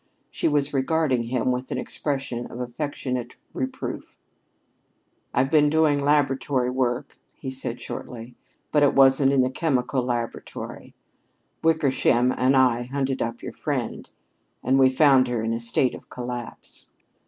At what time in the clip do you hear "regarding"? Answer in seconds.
0.73-1.25